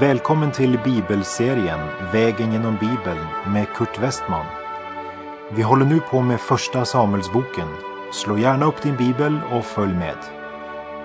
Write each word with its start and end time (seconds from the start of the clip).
Välkommen 0.00 0.52
till 0.52 0.78
bibelserien 0.84 1.80
Vägen 2.12 2.52
genom 2.52 2.76
Bibeln 2.80 3.26
med 3.46 3.66
Kurt 3.74 3.98
Westman. 3.98 4.46
Vi 5.52 5.62
håller 5.62 5.84
nu 5.84 6.00
på 6.00 6.20
med 6.20 6.40
Första 6.40 6.84
Samuelsboken. 6.84 7.68
Slå 8.12 8.38
gärna 8.38 8.66
upp 8.66 8.82
din 8.82 8.96
bibel 8.96 9.38
och 9.52 9.64
följ 9.64 9.94
med. 9.94 10.16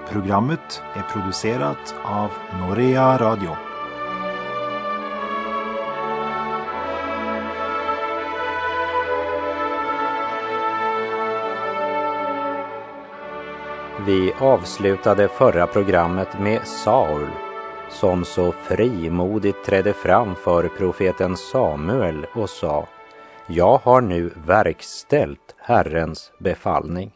Programmet 0.10 0.82
är 0.94 1.02
producerat 1.02 1.96
av 2.04 2.32
Norea 2.60 3.18
Radio. 3.18 3.56
Vi 14.06 14.34
avslutade 14.40 15.28
förra 15.28 15.68
programmet 15.68 16.40
med 16.40 16.68
Saul 16.68 17.28
som 17.92 18.26
så 18.26 18.52
frimodigt 18.52 19.66
trädde 19.66 19.94
fram 19.94 20.36
för 20.36 20.68
profeten 20.68 21.38
Samuel 21.38 22.26
och 22.36 22.50
sa 22.50 22.88
Jag 23.48 23.78
har 23.78 24.02
nu 24.02 24.32
verkställt 24.46 25.56
Herrens 25.58 26.32
befallning. 26.40 27.12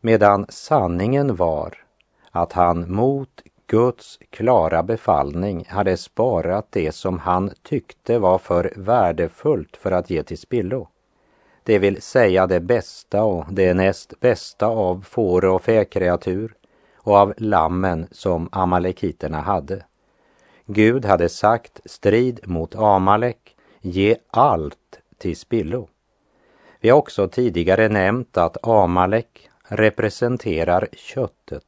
Medan 0.00 0.46
sanningen 0.48 1.36
var 1.36 1.74
att 2.30 2.52
han 2.52 2.94
mot 2.94 3.42
Guds 3.66 4.18
klara 4.30 4.82
befallning 4.82 5.64
hade 5.68 5.96
sparat 5.96 6.66
det 6.70 6.92
som 6.92 7.18
han 7.18 7.50
tyckte 7.62 8.18
var 8.18 8.38
för 8.38 8.72
värdefullt 8.76 9.76
för 9.76 9.92
att 9.92 10.10
ge 10.10 10.22
till 10.22 10.38
spillo. 10.38 10.88
Det 11.64 11.78
vill 11.78 12.02
säga 12.02 12.46
det 12.46 12.60
bästa 12.60 13.24
och 13.24 13.44
det 13.50 13.74
näst 13.74 14.20
bästa 14.20 14.66
av 14.66 15.04
får 15.08 15.44
och 15.44 15.62
fäkreatur 15.62 16.54
och 17.02 17.16
av 17.16 17.34
lammen 17.36 18.06
som 18.10 18.48
amalekiterna 18.52 19.40
hade. 19.40 19.84
Gud 20.66 21.04
hade 21.04 21.28
sagt 21.28 21.80
strid 21.84 22.40
mot 22.48 22.74
Amalek, 22.74 23.56
ge 23.80 24.16
allt 24.30 25.00
till 25.18 25.36
spillo. 25.36 25.88
Vi 26.80 26.88
har 26.88 26.98
också 26.98 27.28
tidigare 27.28 27.88
nämnt 27.88 28.36
att 28.36 28.66
Amalek 28.66 29.48
representerar 29.64 30.88
köttet, 30.92 31.64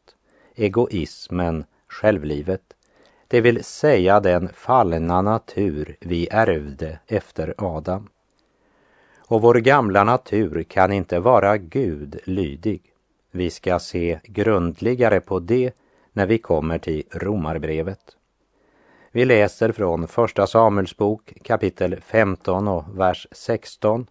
egoismen, 0.55 1.65
självlivet, 1.89 2.63
det 3.29 3.41
vill 3.41 3.65
säga 3.65 4.21
den 4.21 4.49
fallna 4.49 5.23
natur 5.23 5.97
vi 6.01 6.29
ärvde 6.31 6.99
efter 7.07 7.55
Adam. 7.59 8.09
Och 9.19 9.43
vår 9.43 9.55
gamla 9.55 10.05
natur 10.05 10.63
kan 10.63 10.93
inte 10.93 11.21
vara 11.21 11.57
Gud 11.57 12.21
lydig. 12.25 12.94
Vi 13.37 13.51
ska 13.51 13.79
se 13.79 14.21
grundligare 14.25 15.21
på 15.21 15.39
det 15.39 15.73
när 16.13 16.27
vi 16.27 16.39
kommer 16.39 16.79
till 16.79 17.03
Romarbrevet. 17.11 18.17
Vi 19.13 19.25
läser 19.25 19.73
från 19.73 20.09
Första 20.09 20.47
Samuelsbok 20.47 21.33
kapitel 21.43 22.01
15 22.01 22.69
och 22.69 22.85
vers 22.99 23.27
16. 23.33 24.07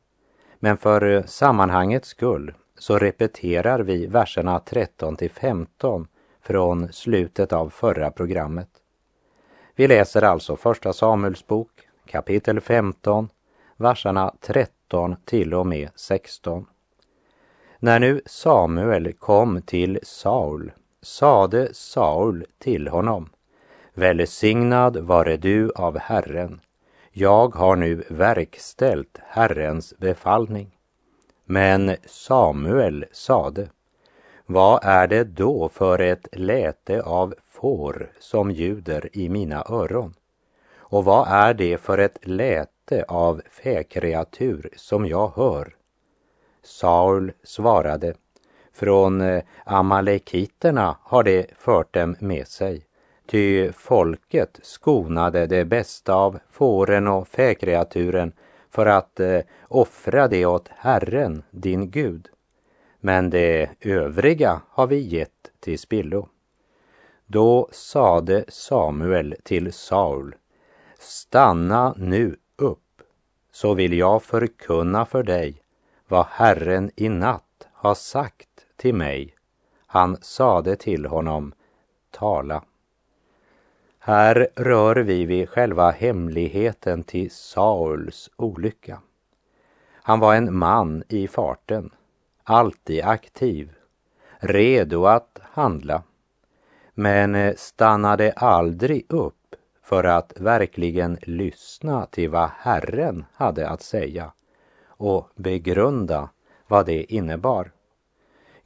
Men 0.60 0.78
för 0.78 1.24
sammanhangets 1.28 2.08
skull 2.08 2.54
så 2.78 2.98
repeterar 2.98 3.80
vi 3.80 4.08
verserna 4.08 4.60
13 4.60 5.16
till 5.16 5.32
15 5.32 6.08
från 6.42 6.94
slutet 6.94 7.54
av 7.54 7.70
förra 7.70 8.12
programmet. 8.12 8.70
Vi 9.76 9.88
läser 9.88 10.22
alltså 10.22 10.56
Första 10.56 10.94
Samuelsbok 10.94 11.72
kapitel 12.06 12.62
15, 12.62 13.30
verserna 13.78 14.34
13 14.42 15.16
till 15.26 15.54
och 15.54 15.68
med 15.68 15.90
16. 15.96 16.66
När 17.84 18.00
nu 18.00 18.22
Samuel 18.26 19.14
kom 19.14 19.62
till 19.62 20.00
Saul 20.04 20.72
sade 21.02 21.74
Saul 21.74 22.46
till 22.60 22.88
honom 22.88 23.30
Välsignad 23.94 24.98
vare 24.98 25.38
du 25.38 25.72
av 25.76 25.98
Herren. 25.98 26.62
Jag 27.12 27.56
har 27.56 27.76
nu 27.76 28.04
verkställt 28.10 29.20
Herrens 29.24 29.94
befallning. 29.98 30.78
Men 31.46 31.96
Samuel 32.06 33.06
sade 33.12 33.70
Vad 34.46 34.84
är 34.84 35.08
det 35.08 35.24
då 35.24 35.70
för 35.70 36.00
ett 36.00 36.28
läte 36.32 37.02
av 37.02 37.36
får 37.44 38.12
som 38.20 38.52
ljuder 38.52 39.10
i 39.14 39.30
mina 39.30 39.64
öron? 39.70 40.14
Och 40.76 41.06
vad 41.06 41.28
är 41.28 41.54
det 41.54 41.78
för 41.78 41.98
ett 41.98 42.18
läte 42.28 43.06
av 43.08 43.42
fäkreatur 43.50 44.70
som 44.76 45.06
jag 45.06 45.32
hör? 45.36 45.76
Saul 46.64 47.32
svarade, 47.44 48.14
från 48.74 49.22
eh, 49.22 49.44
amalekiterna 49.66 50.98
har 51.02 51.24
det 51.24 51.46
fört 51.58 51.94
dem 51.94 52.16
med 52.20 52.48
sig, 52.48 52.86
ty 53.26 53.72
folket 53.72 54.60
skonade 54.64 55.48
det 55.48 55.66
bästa 55.66 56.16
av 56.16 56.40
fåren 56.52 57.08
och 57.08 57.28
fäkreaturen 57.28 58.34
för 58.70 58.86
att 58.86 59.20
eh, 59.20 59.40
offra 59.68 60.28
det 60.28 60.46
åt 60.46 60.70
Herren, 60.70 61.44
din 61.52 61.92
Gud. 61.92 62.30
Men 63.00 63.30
det 63.30 63.70
övriga 63.80 64.62
har 64.70 64.88
vi 64.88 65.00
gett 65.00 65.52
till 65.60 65.80
spillo. 65.80 66.28
Då 67.26 67.70
sade 67.72 68.46
Samuel 68.48 69.36
till 69.44 69.74
Saul, 69.74 70.36
stanna 71.00 71.94
nu 71.98 72.36
upp, 72.56 73.02
så 73.52 73.74
vill 73.74 73.94
jag 73.94 74.24
förkunna 74.24 75.06
för 75.06 75.24
dig 75.24 75.63
vad 76.08 76.26
Herren 76.26 76.92
i 76.96 77.10
natt 77.10 77.68
har 77.74 77.96
sagt 77.96 78.66
till 78.76 78.96
mig. 78.96 79.36
Han 79.86 80.18
sade 80.22 80.76
till 80.76 81.06
honom, 81.06 81.54
tala. 82.12 82.64
Här 84.00 84.48
rör 84.56 84.96
vi 84.96 85.26
vid 85.26 85.50
själva 85.50 85.92
hemligheten 85.92 87.04
till 87.04 87.32
Sauls 87.32 88.30
olycka. 88.36 89.02
Han 89.92 90.20
var 90.20 90.36
en 90.36 90.58
man 90.58 91.04
i 91.10 91.28
farten, 91.28 91.90
alltid 92.44 93.04
aktiv, 93.04 93.74
redo 94.38 95.06
att 95.06 95.40
handla, 95.44 96.04
men 96.94 97.58
stannade 97.58 98.32
aldrig 98.32 99.06
upp 99.10 99.56
för 99.84 100.04
att 100.04 100.34
verkligen 100.36 101.18
lyssna 101.22 102.06
till 102.06 102.30
vad 102.30 102.50
Herren 102.50 103.26
hade 103.34 103.70
att 103.70 103.82
säga 103.82 104.32
och 104.98 105.30
begrunda 105.36 106.30
vad 106.68 106.86
det 106.86 107.14
innebar. 107.14 107.72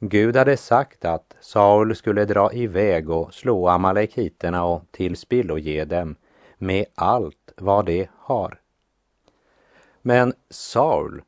Gud 0.00 0.36
hade 0.36 0.56
sagt 0.56 1.04
att 1.04 1.36
Saul 1.40 1.96
skulle 1.96 2.24
dra 2.24 2.52
iväg 2.52 3.10
och 3.10 3.34
slå 3.34 3.68
amalekiterna 3.68 4.64
och 4.64 4.82
tillspilloge 4.90 5.84
dem 5.84 6.16
med 6.58 6.84
allt 6.94 7.52
vad 7.56 7.86
de 7.86 8.08
har. 8.16 8.60
Men 10.02 10.32
Saul 10.50 11.22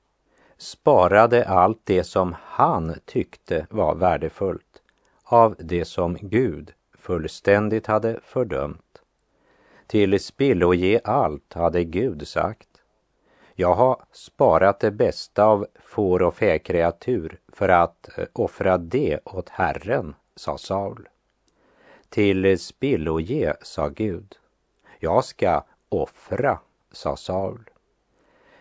sparade 0.59 1.45
allt 1.45 1.81
det 1.85 2.05
som 2.05 2.37
han 2.43 2.95
tyckte 3.05 3.67
var 3.71 3.95
värdefullt 3.95 4.83
av 5.25 5.57
det 5.59 5.85
som 5.85 6.19
Gud 6.21 6.73
fullständigt 6.99 7.87
hade 7.87 8.21
fördömt. 8.23 9.03
Till 9.87 10.21
spilloge 10.21 11.01
allt 11.05 11.53
hade 11.53 11.85
Gud 11.85 12.29
sagt. 12.29 12.70
Jag 13.61 13.75
har 13.75 13.97
sparat 14.13 14.81
det 14.81 14.91
bästa 14.91 15.45
av 15.45 15.67
får 15.85 16.23
och 16.23 16.35
fäkreatur 16.35 17.39
för 17.53 17.69
att 17.69 18.19
eh, 18.19 18.25
offra 18.33 18.79
det 18.79 19.21
åt 19.25 19.49
Herren, 19.49 20.15
sa 20.37 20.59
Saul. 20.59 21.09
Till 22.09 22.59
spilloge, 22.59 23.57
sa 23.63 23.89
Gud. 23.89 24.37
Jag 24.99 25.25
ska 25.25 25.65
offra, 25.89 26.59
sa 26.93 27.17
Saul. 27.17 27.71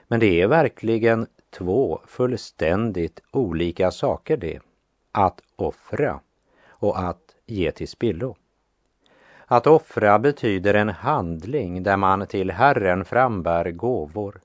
Men 0.07 0.19
det 0.19 0.41
är 0.41 0.47
verkligen 0.47 1.27
två 1.49 2.01
fullständigt 2.07 3.19
olika 3.31 3.91
saker 3.91 4.37
det. 4.37 4.59
Att 5.11 5.41
offra 5.55 6.19
och 6.67 6.99
att 6.99 7.35
ge 7.45 7.71
till 7.71 7.87
spillo. 7.87 8.35
Att 9.45 9.67
offra 9.67 10.19
betyder 10.19 10.73
en 10.73 10.89
handling 10.89 11.83
där 11.83 11.97
man 11.97 12.27
till 12.27 12.51
Herren 12.51 13.05
frambär 13.05 13.71
gåvor 13.71 14.41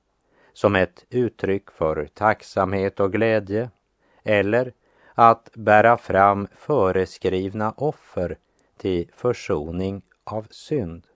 som 0.55 0.75
ett 0.75 1.05
uttryck 1.09 1.71
för 1.71 2.07
tacksamhet 2.13 2.99
och 2.99 3.11
glädje 3.11 3.69
eller 4.23 4.73
att 5.13 5.49
bära 5.53 5.97
fram 5.97 6.47
föreskrivna 6.55 7.71
offer 7.71 8.37
till 8.77 9.09
försoning 9.15 10.01
av 10.23 10.47
synd. 10.49 11.07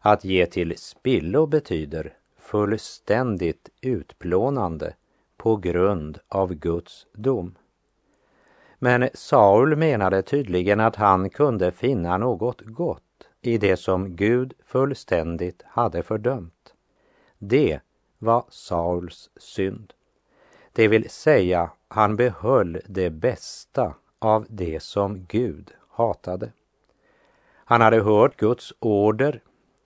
Att 0.00 0.24
ge 0.24 0.46
till 0.46 0.78
spillo 0.78 1.46
betyder 1.46 2.12
fullständigt 2.38 3.68
utplånande 3.80 4.94
på 5.36 5.56
grund 5.56 6.18
av 6.28 6.54
Guds 6.54 7.06
dom. 7.12 7.54
Men 8.78 9.08
Saul 9.14 9.76
menade 9.76 10.22
tydligen 10.22 10.80
att 10.80 10.96
han 10.96 11.30
kunde 11.30 11.72
finna 11.72 12.18
något 12.18 12.60
gott 12.60 13.28
i 13.40 13.58
det 13.58 13.76
som 13.76 14.16
Gud 14.16 14.54
fullständigt 14.66 15.62
hade 15.66 16.02
fördömt. 16.02 16.74
Det 17.38 17.80
var 18.24 18.44
Sauls 18.48 19.30
synd. 19.36 19.92
Det 20.72 20.88
vill 20.88 21.10
säga, 21.10 21.70
han 21.88 22.16
behöll 22.16 22.80
det 22.86 23.10
bästa 23.10 23.94
av 24.18 24.46
det 24.48 24.82
som 24.82 25.24
Gud 25.24 25.72
hatade. 25.88 26.52
Han 27.64 27.80
hade 27.80 28.00
hört 28.00 28.36
Guds 28.36 28.72
order 28.78 29.40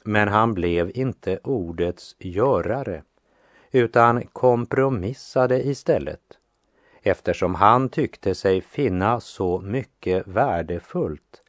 men 0.04 0.28
han 0.28 0.54
blev 0.54 0.90
inte 0.94 1.38
ordets 1.38 2.16
görare 2.18 3.02
utan 3.70 4.26
kompromissade 4.26 5.66
istället 5.66 6.38
eftersom 7.02 7.54
han 7.54 7.88
tyckte 7.88 8.34
sig 8.34 8.60
finna 8.60 9.20
så 9.20 9.60
mycket 9.60 10.26
värdefullt 10.26 11.42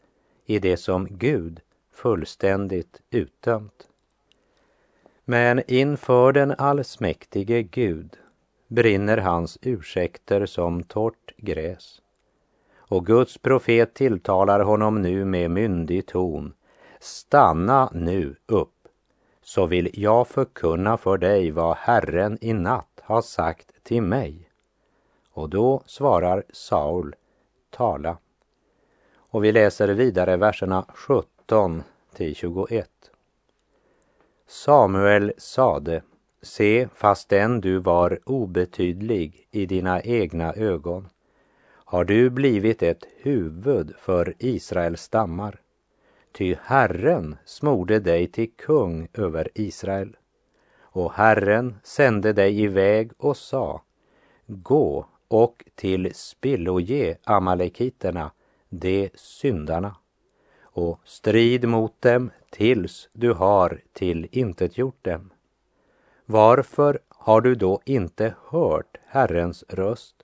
i 0.46 0.60
det 0.60 0.78
som 0.78 1.08
Gud 1.10 1.62
fullständigt 1.94 3.02
utdömt. 3.10 3.89
Men 5.30 5.62
inför 5.68 6.32
den 6.32 6.56
allsmäktige 6.58 7.64
Gud 7.64 8.18
brinner 8.68 9.18
hans 9.18 9.58
ursäkter 9.62 10.46
som 10.46 10.84
torrt 10.84 11.34
gräs. 11.38 12.02
Och 12.78 13.06
Guds 13.06 13.38
profet 13.38 13.94
tilltalar 13.94 14.60
honom 14.60 15.02
nu 15.02 15.26
med 15.26 15.52
myndig 15.52 16.08
ton. 16.08 16.54
Stanna 17.00 17.90
nu 17.94 18.36
upp, 18.46 18.88
så 19.42 19.66
vill 19.66 19.90
jag 19.94 20.28
förkunna 20.28 20.98
för 20.98 21.18
dig 21.18 21.52
vad 21.52 21.78
Herren 21.78 22.38
i 22.42 22.54
natt 22.54 23.02
har 23.04 23.22
sagt 23.22 23.84
till 23.84 24.02
mig. 24.02 24.50
Och 25.32 25.50
då 25.50 25.84
svarar 25.86 26.44
Saul, 26.50 27.16
tala. 27.70 28.18
Och 29.16 29.44
vi 29.44 29.52
läser 29.52 29.88
vidare 29.88 30.38
verserna 30.38 30.86
17 30.94 31.84
till 32.14 32.36
21. 32.36 32.99
Samuel 34.52 35.34
sade, 35.38 36.02
se, 36.42 36.88
fastän 36.96 37.62
du 37.62 37.78
var 37.78 38.20
obetydlig 38.26 39.48
i 39.52 39.66
dina 39.66 40.02
egna 40.02 40.54
ögon, 40.54 41.10
har 41.66 42.04
du 42.04 42.30
blivit 42.30 42.84
ett 42.84 43.04
huvud 43.18 43.94
för 44.00 44.36
Israels 44.40 45.02
stammar. 45.02 45.62
Ty 46.32 46.56
Herren 46.64 47.38
smorde 47.46 48.00
dig 48.00 48.28
till 48.28 48.52
kung 48.52 49.08
över 49.14 49.50
Israel. 49.56 50.18
Och 50.80 51.14
Herren 51.14 51.76
sände 51.84 52.34
dig 52.34 52.62
iväg 52.62 53.12
och 53.18 53.38
sa, 53.38 53.82
gå 54.48 55.06
och 55.28 55.64
till 55.76 56.12
spilloge 56.16 57.18
amalekiterna, 57.24 58.32
de 58.70 59.10
syndarna, 59.16 59.96
och 60.62 61.00
strid 61.04 61.68
mot 61.68 62.02
dem 62.02 62.32
tills 62.50 63.10
du 63.14 63.34
har 63.34 63.82
tillintetgjort 63.94 65.04
dem. 65.06 65.30
Varför 66.26 67.00
har 67.08 67.42
du 67.42 67.56
då 67.56 67.82
inte 67.86 68.36
hört 68.50 68.98
Herrens 69.06 69.64
röst 69.70 70.16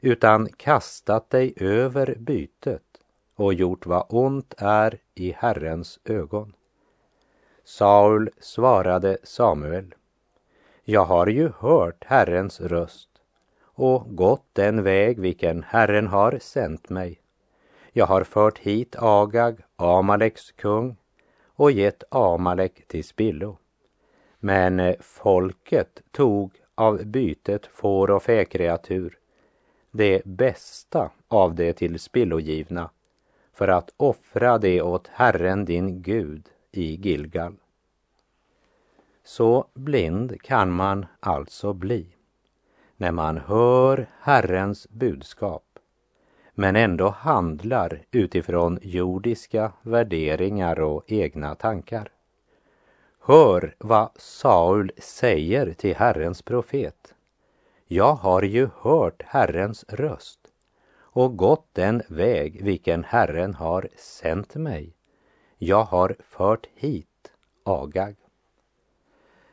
utan 0.00 0.48
kastat 0.56 1.30
dig 1.30 1.54
över 1.56 2.14
bytet 2.18 2.82
och 3.34 3.54
gjort 3.54 3.86
vad 3.86 4.06
ont 4.08 4.54
är 4.58 4.98
i 5.14 5.32
Herrens 5.32 5.98
ögon? 6.04 6.52
Saul 7.64 8.30
svarade 8.40 9.18
Samuel. 9.22 9.94
Jag 10.84 11.04
har 11.04 11.26
ju 11.26 11.52
hört 11.58 12.04
Herrens 12.04 12.60
röst 12.60 13.08
och 13.62 14.16
gått 14.16 14.46
den 14.52 14.82
väg 14.82 15.20
vilken 15.20 15.62
Herren 15.62 16.06
har 16.06 16.38
sänt 16.40 16.88
mig. 16.88 17.20
Jag 17.92 18.06
har 18.06 18.24
fört 18.24 18.58
hit 18.58 18.96
Agag, 18.98 19.60
Amaleks 19.76 20.52
kung, 20.52 20.96
och 21.60 21.72
gett 21.72 22.04
Amalek 22.10 22.86
till 22.86 23.04
spillo. 23.04 23.56
Men 24.38 24.80
eh, 24.80 24.96
folket 25.00 26.02
tog 26.10 26.52
av 26.74 27.04
bytet 27.04 27.66
får 27.66 28.10
och 28.10 28.22
fäkreatur, 28.22 29.18
det 29.90 30.24
bästa 30.24 31.10
av 31.28 31.54
det 31.54 31.72
till 31.72 31.98
spillogivna, 31.98 32.90
för 33.52 33.68
att 33.68 33.90
offra 33.96 34.58
det 34.58 34.82
åt 34.82 35.08
Herren 35.08 35.64
din 35.64 36.02
Gud 36.02 36.48
i 36.72 36.94
Gilgal. 36.94 37.54
Så 39.24 39.66
blind 39.74 40.42
kan 40.42 40.70
man 40.70 41.06
alltså 41.20 41.72
bli 41.72 42.06
när 42.96 43.12
man 43.12 43.38
hör 43.38 44.06
Herrens 44.20 44.88
budskap 44.88 45.69
men 46.60 46.76
ändå 46.76 47.08
handlar 47.08 48.02
utifrån 48.10 48.78
jordiska 48.82 49.72
värderingar 49.82 50.80
och 50.80 51.04
egna 51.06 51.54
tankar. 51.54 52.12
Hör 53.20 53.74
vad 53.78 54.10
Saul 54.16 54.92
säger 54.98 55.72
till 55.72 55.96
Herrens 55.96 56.42
profet. 56.42 57.14
Jag 57.86 58.14
har 58.14 58.42
ju 58.42 58.68
hört 58.80 59.22
Herrens 59.26 59.84
röst 59.88 60.40
och 60.96 61.36
gått 61.36 61.66
den 61.72 62.02
väg 62.08 62.64
vilken 62.64 63.04
Herren 63.04 63.54
har 63.54 63.88
sänt 63.96 64.54
mig. 64.54 64.94
Jag 65.58 65.84
har 65.84 66.16
fört 66.28 66.66
hit 66.74 67.32
Agag. 67.64 68.16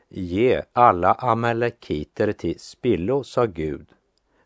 Ge 0.09 0.61
alla 0.73 1.13
amalekiter 1.13 2.31
till 2.31 2.59
spillo, 2.59 3.23
sa 3.23 3.45
Gud. 3.45 3.87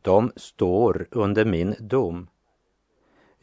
De 0.02 0.32
står 0.36 1.08
under 1.12 1.46
min 1.46 1.76
dom. 1.80 2.28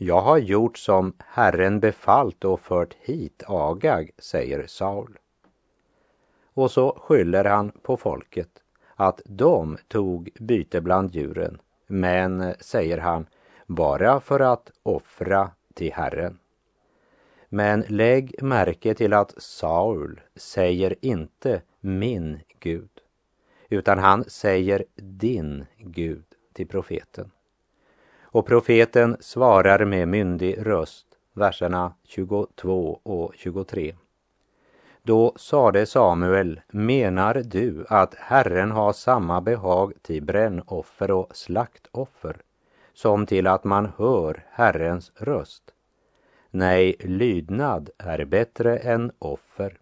Jag 0.00 0.21
har 0.21 0.39
gjort 0.39 0.79
som 0.79 1.12
Herren 1.19 1.81
befallt 1.81 2.45
och 2.45 2.61
fört 2.61 2.95
hit 3.00 3.43
Agag, 3.47 4.11
säger 4.19 4.67
Saul. 4.67 5.19
Och 6.55 6.71
så 6.71 6.99
skyller 7.00 7.45
han 7.45 7.71
på 7.71 7.97
folket 7.97 8.49
att 8.95 9.21
de 9.25 9.79
tog 9.89 10.31
byte 10.41 10.81
bland 10.81 11.15
djuren, 11.15 11.61
men, 11.87 12.55
säger 12.61 12.99
han, 12.99 13.27
bara 13.67 14.21
för 14.21 14.41
att 14.41 14.71
offra 14.83 15.50
till 15.75 15.93
Herren. 15.93 16.39
Men 17.49 17.85
lägg 17.89 18.43
märke 18.43 18.94
till 18.94 19.12
att 19.12 19.43
Saul 19.43 20.21
säger 20.37 20.94
inte 21.01 21.62
min 21.81 22.41
Gud, 22.61 22.91
utan 23.69 23.99
han 23.99 24.25
säger 24.25 24.85
din 24.97 25.67
Gud 25.77 26.25
till 26.53 26.69
profeten. 26.69 27.31
Och 28.31 28.47
profeten 28.47 29.17
svarar 29.21 29.85
med 29.85 30.09
myndig 30.09 30.67
röst, 30.67 31.07
verserna 31.35 31.95
22 32.05 33.01
och 33.03 33.33
23. 33.37 33.95
Då 35.03 35.33
sade 35.37 35.87
Samuel, 35.87 36.61
menar 36.69 37.35
du 37.35 37.85
att 37.89 38.15
Herren 38.15 38.70
har 38.70 38.93
samma 38.93 39.41
behag 39.41 39.93
till 40.03 40.23
brännoffer 40.23 41.11
och 41.11 41.37
slaktoffer 41.37 42.37
som 42.94 43.27
till 43.27 43.47
att 43.47 43.65
man 43.65 43.93
hör 43.97 44.44
Herrens 44.51 45.13
röst? 45.15 45.63
Nej, 46.51 46.97
lydnad 47.01 47.91
är 47.99 48.25
bättre 48.25 48.79
än 48.79 49.13
offer 49.19 49.79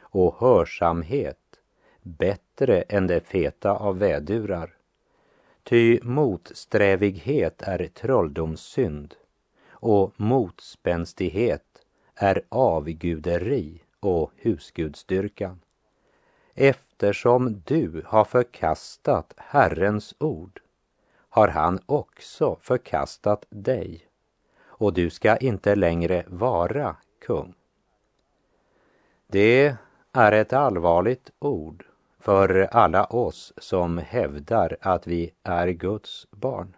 och 0.00 0.36
hörsamhet 0.40 1.38
bättre 2.02 2.82
än 2.82 3.06
det 3.06 3.20
feta 3.20 3.70
av 3.70 3.98
vädurar. 3.98 4.73
Ty 5.64 6.00
motsträvighet 6.02 7.62
är 7.62 7.88
trolldomssynd 7.88 9.14
och 9.70 10.12
motspänstighet 10.16 11.86
är 12.14 12.42
avguderi 12.48 13.82
och 14.00 14.32
husgudstyrkan. 14.36 15.60
Eftersom 16.54 17.62
du 17.66 18.02
har 18.06 18.24
förkastat 18.24 19.34
Herrens 19.36 20.14
ord 20.18 20.60
har 21.28 21.48
han 21.48 21.80
också 21.86 22.56
förkastat 22.60 23.46
dig 23.50 24.06
och 24.62 24.92
du 24.92 25.10
ska 25.10 25.36
inte 25.36 25.74
längre 25.74 26.24
vara 26.26 26.96
kung. 27.20 27.54
Det 29.26 29.76
är 30.12 30.32
ett 30.32 30.52
allvarligt 30.52 31.30
ord 31.38 31.86
för 32.24 32.68
alla 32.70 33.04
oss 33.04 33.52
som 33.56 33.98
hävdar 33.98 34.76
att 34.80 35.06
vi 35.06 35.32
är 35.42 35.68
Guds 35.68 36.26
barn. 36.30 36.76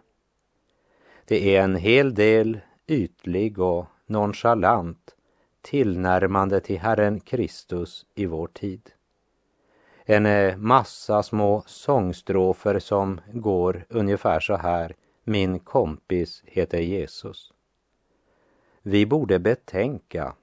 Det 1.25 1.55
är 1.55 1.63
en 1.63 1.75
hel 1.75 2.15
del 2.15 2.59
ytlig 2.87 3.59
och 3.59 3.85
nonchalant 4.05 5.15
tillnärmande 5.61 6.59
till 6.59 6.79
Herren 6.79 7.19
Kristus 7.19 8.05
i 8.15 8.25
vår 8.25 8.47
tid. 8.47 8.81
En 10.05 10.25
eh, 10.25 10.57
massa 10.57 11.23
små 11.23 11.63
sångstrofer 11.65 12.79
som 12.79 13.21
går 13.33 13.85
ungefär 13.89 14.39
så 14.39 14.55
här. 14.55 14.95
Min 15.23 15.59
kompis 15.59 16.43
heter 16.45 16.79
Jesus. 16.79 17.53
Vi 18.81 19.05
borde 19.05 19.39
betänka 19.39 20.35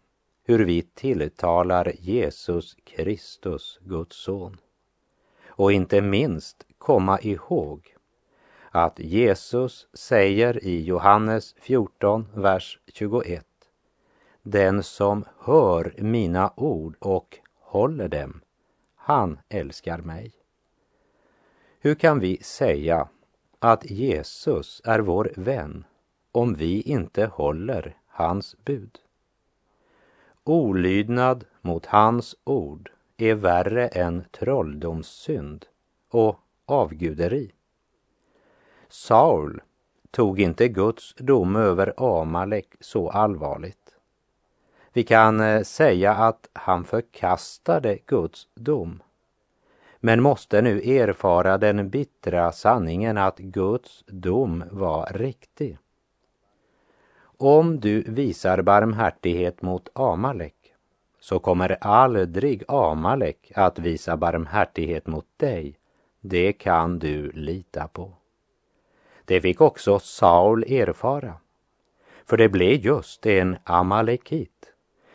hur 0.44 0.64
vi 0.64 0.82
tilltalar 0.82 1.92
Jesus 1.98 2.76
Kristus, 2.84 3.78
Guds 3.82 4.16
son. 4.16 4.56
Och 5.56 5.72
inte 5.72 6.02
minst 6.02 6.66
komma 6.78 7.20
ihåg 7.20 7.96
att 8.70 8.98
Jesus 8.98 9.88
säger 9.92 10.64
i 10.64 10.84
Johannes 10.84 11.54
14, 11.58 12.26
vers 12.34 12.78
21. 12.86 13.46
Den 14.42 14.82
som 14.82 15.24
hör 15.38 15.94
mina 15.98 16.52
ord 16.56 16.96
och 16.98 17.38
håller 17.60 18.08
dem, 18.08 18.40
han 18.96 19.38
älskar 19.48 19.98
mig. 19.98 20.32
Hur 21.80 21.94
kan 21.94 22.20
vi 22.20 22.42
säga 22.42 23.08
att 23.58 23.90
Jesus 23.90 24.82
är 24.84 24.98
vår 24.98 25.32
vän 25.36 25.84
om 26.32 26.54
vi 26.54 26.80
inte 26.80 27.26
håller 27.26 27.96
hans 28.06 28.56
bud? 28.64 28.98
olydnad 30.44 31.44
mot 31.60 31.86
hans 31.86 32.36
ord 32.44 32.90
är 33.16 33.34
värre 33.34 33.88
än 33.88 34.24
trolldomssynd 34.30 35.66
och 36.10 36.40
avguderi. 36.66 37.52
Saul 38.88 39.62
tog 40.10 40.40
inte 40.40 40.68
Guds 40.68 41.14
dom 41.14 41.56
över 41.56 41.94
Amalek 41.96 42.74
så 42.80 43.10
allvarligt. 43.10 43.94
Vi 44.92 45.02
kan 45.02 45.40
eh, 45.40 45.62
säga 45.62 46.14
att 46.14 46.48
han 46.52 46.84
förkastade 46.84 47.98
Guds 48.06 48.48
dom 48.54 49.02
men 50.04 50.22
måste 50.22 50.62
nu 50.62 50.80
erfara 50.90 51.58
den 51.58 51.90
bittra 51.90 52.52
sanningen 52.52 53.18
att 53.18 53.38
Guds 53.38 54.04
dom 54.06 54.64
var 54.70 55.06
riktig. 55.14 55.78
Om 57.38 57.80
du 57.80 58.02
visar 58.02 58.62
barmhärtighet 58.62 59.62
mot 59.62 59.88
Amalek 59.92 60.63
så 61.24 61.38
kommer 61.38 61.76
aldrig 61.80 62.62
Amalek 62.68 63.52
att 63.54 63.78
visa 63.78 64.16
barmhärtighet 64.16 65.06
mot 65.06 65.26
dig. 65.36 65.78
Det 66.20 66.52
kan 66.52 66.98
du 66.98 67.32
lita 67.32 67.88
på. 67.88 68.12
Det 69.24 69.40
fick 69.40 69.60
också 69.60 69.98
Saul 69.98 70.62
erfara. 70.72 71.34
För 72.24 72.36
det 72.36 72.48
blev 72.48 72.80
just 72.80 73.26
en 73.26 73.56
amalekit 73.64 74.72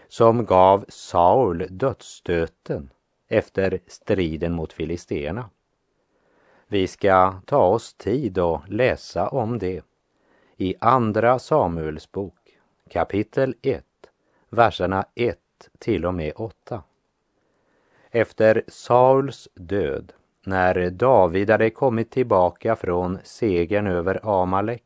som 0.07 0.45
gav 0.45 0.85
Saul 0.87 1.67
dödsstöten 1.69 2.89
efter 3.27 3.79
striden 3.87 4.53
mot 4.53 4.73
filisterna. 4.73 5.49
Vi 6.67 6.87
ska 6.87 7.41
ta 7.45 7.63
oss 7.63 7.93
tid 7.93 8.37
och 8.37 8.61
läsa 8.67 9.27
om 9.27 9.59
det 9.59 9.83
i 10.57 10.75
Andra 10.79 11.39
Samuels 11.39 12.11
bok 12.11 12.57
kapitel 12.89 13.55
1, 13.61 13.85
verserna 14.49 15.05
1 15.15 15.38
till 15.79 16.05
och 16.05 16.13
med 16.13 16.33
8. 16.35 16.83
Efter 18.11 18.63
Sauls 18.67 19.49
död, 19.53 20.13
när 20.45 20.89
David 20.89 21.49
hade 21.49 21.69
kommit 21.69 22.11
tillbaka 22.11 22.75
från 22.75 23.17
segern 23.23 23.87
över 23.87 24.19
Amalek 24.23 24.83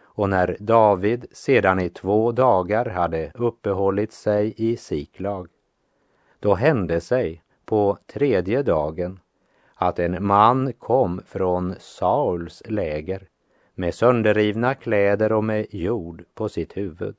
och 0.00 0.30
när 0.30 0.56
David 0.60 1.26
sedan 1.32 1.80
i 1.80 1.90
två 1.90 2.32
dagar 2.32 2.86
hade 2.86 3.32
uppehållit 3.34 4.12
sig 4.12 4.54
i 4.56 4.76
Siklag, 4.76 5.48
då 6.40 6.54
hände 6.54 7.00
sig 7.00 7.42
på 7.64 7.98
tredje 8.06 8.62
dagen 8.62 9.20
att 9.74 9.98
en 9.98 10.26
man 10.26 10.72
kom 10.72 11.20
från 11.26 11.74
Sauls 11.78 12.62
läger 12.66 13.28
med 13.74 13.94
sönderrivna 13.94 14.74
kläder 14.74 15.32
och 15.32 15.44
med 15.44 15.66
jord 15.70 16.24
på 16.34 16.48
sitt 16.48 16.76
huvud. 16.76 17.16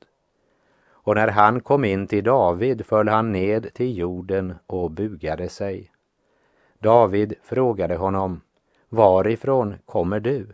Och 1.02 1.14
när 1.14 1.28
han 1.28 1.60
kom 1.60 1.84
in 1.84 2.06
till 2.06 2.24
David 2.24 2.86
föll 2.86 3.08
han 3.08 3.32
ned 3.32 3.74
till 3.74 3.98
jorden 3.98 4.54
och 4.66 4.90
bugade 4.90 5.48
sig. 5.48 5.90
David 6.78 7.34
frågade 7.42 7.96
honom, 7.96 8.40
varifrån 8.88 9.74
kommer 9.84 10.20
du? 10.20 10.46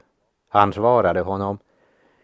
Han 0.49 0.73
svarade 0.73 1.21
honom, 1.21 1.59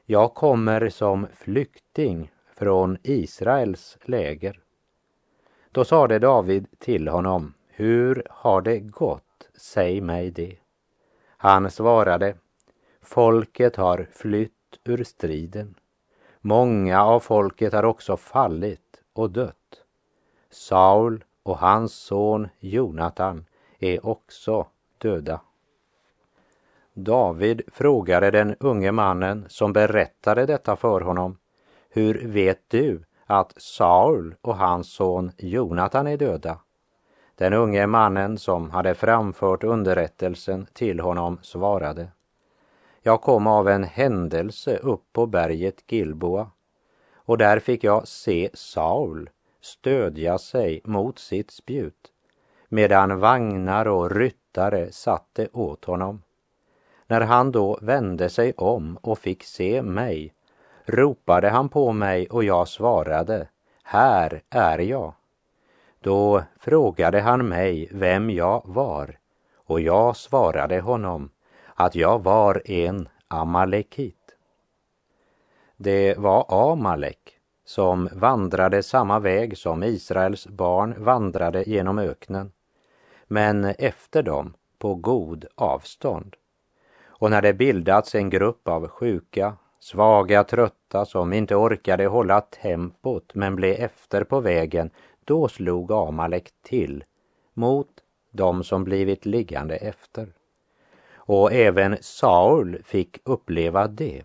jag 0.05 0.35
kommer 0.35 0.88
som 0.88 1.26
flykting 1.35 2.31
från 2.55 2.99
Israels 3.02 3.99
läger. 4.05 4.61
Då 5.73 5.85
sade 5.85 6.19
David 6.19 6.67
till 6.79 7.09
honom, 7.09 7.55
hur 7.69 8.26
har 8.31 8.62
det 8.62 8.79
gått? 8.81 9.49
Säg 9.55 10.00
mig 10.00 10.31
det. 10.31 10.57
Han 11.37 11.71
svarade, 11.71 12.35
folket 13.02 13.76
har 13.76 14.07
flytt 14.12 14.79
ur 14.85 15.05
striden. 15.05 15.75
Många 16.45 17.05
av 17.05 17.21
folket 17.21 17.73
har 17.73 17.85
också 17.85 18.17
fallit 18.17 19.03
och 19.13 19.31
dött. 19.31 19.85
Saul 20.51 21.25
och 21.43 21.59
hans 21.59 21.95
son 21.95 22.49
Jonatan 22.61 23.45
är 23.79 24.07
också 24.07 24.67
döda. 24.99 25.41
David 26.95 27.63
frågade 27.73 28.31
den 28.31 28.57
unge 28.61 28.93
mannen 28.93 29.45
som 29.49 29.73
berättade 29.73 30.47
detta 30.47 30.77
för 30.77 31.01
honom. 31.01 31.39
Hur 31.91 32.29
vet 32.29 32.61
du 32.69 33.05
att 33.27 33.53
Saul 33.57 34.35
och 34.41 34.57
hans 34.57 34.93
son 34.93 35.33
Jonatan 35.39 36.07
är 36.07 36.17
döda? 36.17 36.59
Den 37.35 37.53
unge 37.53 37.87
mannen 37.87 38.39
som 38.39 38.71
hade 38.71 38.95
framfört 38.95 39.65
underrättelsen 39.65 40.67
till 40.73 41.01
honom 41.01 41.39
svarade. 41.43 42.09
Jag 43.05 43.21
kom 43.21 43.47
av 43.47 43.69
en 43.69 43.85
händelse 43.85 44.77
upp 44.77 45.03
på 45.13 45.27
berget 45.27 45.93
Gilboa 45.93 46.51
och 47.15 47.39
där 47.39 47.59
fick 47.59 47.85
jag 47.85 48.09
se 48.09 48.51
Saul 48.55 49.31
stödja 49.61 50.39
sig 50.39 50.81
mot 50.85 51.19
sitt 51.19 51.51
spjut 51.51 52.13
medan 52.69 53.21
vagnar 53.21 53.89
och 53.89 54.11
ryttare 54.11 54.93
satte 54.93 55.49
åt 55.53 55.85
honom. 55.85 56.23
När 57.07 57.21
han 57.21 57.53
då 57.53 57.79
vände 57.83 58.29
sig 58.29 58.53
om 58.57 58.99
och 59.01 59.19
fick 59.19 59.45
se 59.45 59.83
mig 59.83 60.35
ropade 60.85 61.49
han 61.49 61.69
på 61.69 61.93
mig 61.93 62.27
och 62.27 62.45
jag 62.45 62.69
svarade, 62.69 63.49
här 63.83 64.43
är 64.51 64.79
jag. 64.79 65.13
Då 66.01 66.43
frågade 66.61 67.21
han 67.21 67.49
mig 67.49 67.89
vem 67.93 68.31
jag 68.31 68.63
var 68.65 69.19
och 69.55 69.81
jag 69.81 70.17
svarade 70.17 70.81
honom 70.81 71.31
att 71.83 71.95
jag 71.95 72.23
var 72.23 72.62
en 72.65 73.09
amalekit. 73.29 74.37
Det 75.77 76.19
var 76.19 76.73
Amalek 76.73 77.19
som 77.65 78.09
vandrade 78.12 78.83
samma 78.83 79.19
väg 79.19 79.59
som 79.59 79.83
Israels 79.83 80.47
barn 80.47 81.05
vandrade 81.05 81.62
genom 81.62 81.99
öknen, 81.99 82.53
men 83.27 83.65
efter 83.65 84.23
dem 84.23 84.55
på 84.79 84.95
god 84.95 85.47
avstånd. 85.55 86.37
Och 87.05 87.31
när 87.31 87.43
det 87.43 87.55
bildats 87.55 88.15
en 88.15 88.31
grupp 88.31 88.69
av 88.69 88.89
sjuka, 88.89 89.57
svaga, 89.81 90.45
trötta 90.45 91.05
som 91.05 91.33
inte 91.33 91.57
orkade 91.57 92.07
hålla 92.07 92.41
tempot 92.41 93.35
men 93.35 93.57
blev 93.57 93.81
efter 93.81 94.25
på 94.25 94.41
vägen, 94.41 94.91
då 95.25 95.49
slog 95.49 95.93
Amalek 95.93 96.51
till 96.62 97.05
mot 97.55 97.89
de 98.31 98.65
som 98.65 98.85
blivit 98.85 99.27
liggande 99.27 99.77
efter. 99.77 100.33
Och 101.25 101.52
även 101.52 101.97
Saul 102.00 102.83
fick 102.85 103.19
uppleva 103.25 103.87
det, 103.87 104.23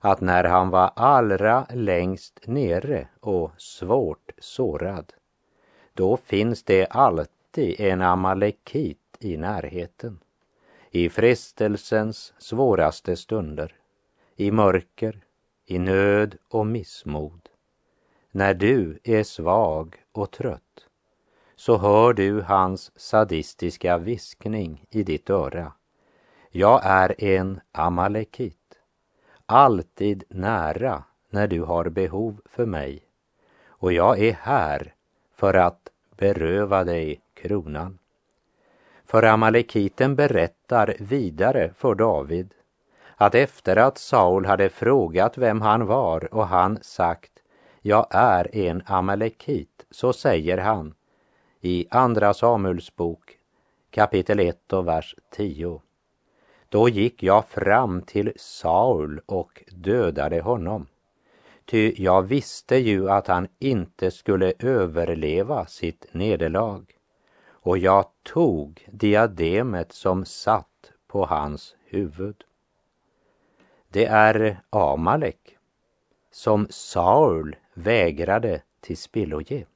att 0.00 0.20
när 0.20 0.44
han 0.44 0.70
var 0.70 0.92
allra 0.96 1.66
längst 1.70 2.40
nere 2.46 3.08
och 3.20 3.50
svårt 3.56 4.30
sårad, 4.38 5.12
då 5.94 6.16
finns 6.16 6.62
det 6.62 6.86
alltid 6.86 7.80
en 7.80 8.02
amalekit 8.02 9.16
i 9.18 9.36
närheten. 9.36 10.18
I 10.90 11.08
frestelsens 11.08 12.34
svåraste 12.38 13.16
stunder, 13.16 13.74
i 14.36 14.50
mörker, 14.50 15.20
i 15.66 15.78
nöd 15.78 16.36
och 16.48 16.66
missmod. 16.66 17.48
När 18.30 18.54
du 18.54 18.98
är 19.04 19.22
svag 19.22 19.96
och 20.12 20.30
trött 20.30 20.86
så 21.56 21.76
hör 21.76 22.12
du 22.12 22.42
hans 22.42 23.00
sadistiska 23.00 23.98
viskning 23.98 24.84
i 24.90 25.02
ditt 25.02 25.30
öra. 25.30 25.72
Jag 26.52 26.80
är 26.84 27.24
en 27.24 27.60
amalekit, 27.72 28.78
alltid 29.46 30.24
nära 30.28 31.04
när 31.30 31.48
du 31.48 31.62
har 31.62 31.88
behov 31.88 32.40
för 32.44 32.66
mig 32.66 33.02
och 33.66 33.92
jag 33.92 34.18
är 34.18 34.32
här 34.32 34.94
för 35.34 35.54
att 35.54 35.88
beröva 36.16 36.84
dig 36.84 37.20
kronan. 37.34 37.98
För 39.04 39.22
amalekiten 39.22 40.16
berättar 40.16 40.96
vidare 40.98 41.72
för 41.76 41.94
David 41.94 42.54
att 43.16 43.34
efter 43.34 43.76
att 43.76 43.98
Saul 43.98 44.46
hade 44.46 44.68
frågat 44.68 45.38
vem 45.38 45.60
han 45.60 45.86
var 45.86 46.34
och 46.34 46.46
han 46.46 46.78
sagt 46.82 47.32
jag 47.80 48.06
är 48.10 48.56
en 48.56 48.82
amalekit, 48.86 49.86
så 49.90 50.12
säger 50.12 50.58
han 50.58 50.94
i 51.60 51.86
Andra 51.90 52.34
Samuels 52.34 52.96
bok 52.96 53.38
kapitel 53.90 54.40
1 54.40 54.72
och 54.72 54.88
vers 54.88 55.14
10. 55.30 55.80
Då 56.70 56.88
gick 56.88 57.22
jag 57.22 57.48
fram 57.48 58.02
till 58.02 58.32
Saul 58.36 59.20
och 59.26 59.64
dödade 59.68 60.40
honom. 60.40 60.86
Ty 61.64 61.94
jag 61.96 62.22
visste 62.22 62.76
ju 62.76 63.10
att 63.10 63.26
han 63.26 63.48
inte 63.58 64.10
skulle 64.10 64.52
överleva 64.58 65.66
sitt 65.66 66.06
nederlag. 66.12 66.84
Och 67.48 67.78
jag 67.78 68.04
tog 68.22 68.88
diademet 68.92 69.92
som 69.92 70.24
satt 70.24 70.92
på 71.06 71.24
hans 71.24 71.76
huvud. 71.86 72.44
Det 73.88 74.06
är 74.06 74.60
Amalek 74.70 75.56
som 76.30 76.66
Saul 76.70 77.56
vägrade 77.74 78.62
till 78.80 78.96
spilloge. 78.96 79.66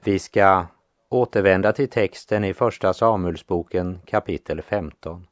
Vi 0.00 0.18
ska 0.18 0.66
återvända 1.08 1.72
till 1.72 1.90
texten 1.90 2.44
i 2.44 2.54
Första 2.54 2.94
Samuelsboken 2.94 4.00
kapitel 4.04 4.62
15 4.62 5.26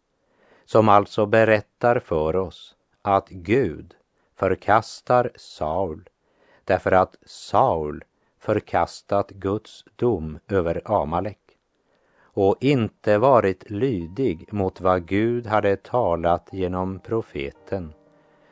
som 0.64 0.88
alltså 0.88 1.26
berättar 1.26 1.98
för 1.98 2.36
oss 2.36 2.74
att 3.02 3.28
Gud 3.28 3.94
förkastar 4.36 5.30
Saul 5.36 6.08
därför 6.64 6.92
att 6.92 7.16
Saul 7.26 8.04
förkastat 8.38 9.30
Guds 9.30 9.84
dom 9.96 10.38
över 10.48 10.82
Amalek 10.84 11.38
och 12.22 12.56
inte 12.60 13.18
varit 13.18 13.70
lydig 13.70 14.52
mot 14.52 14.80
vad 14.80 15.06
Gud 15.06 15.46
hade 15.46 15.76
talat 15.76 16.48
genom 16.52 16.98
profeten. 16.98 17.92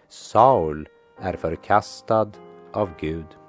Saul 0.08 0.88
är 1.20 1.36
förkastad 1.36 2.30
av 2.72 2.90
Gud. 3.00 3.41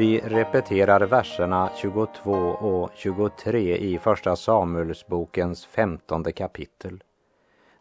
Vi 0.00 0.20
repeterar 0.20 1.00
verserna 1.00 1.70
22 1.76 2.32
och 2.50 2.90
23 2.94 3.76
i 3.76 3.98
Första 3.98 4.36
Samuelsbokens 4.36 5.66
femtonde 5.66 6.32
kapitel. 6.32 7.02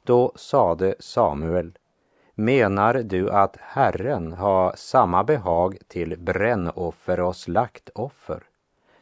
Då 0.03 0.31
sade 0.35 0.95
Samuel, 0.99 1.77
menar 2.35 2.93
du 2.93 3.29
att 3.29 3.57
Herren 3.59 4.33
har 4.33 4.73
samma 4.75 5.23
behag 5.23 5.77
till 5.87 6.19
brännoffer 6.19 7.19
och 7.19 7.35
slaktoffer 7.35 8.43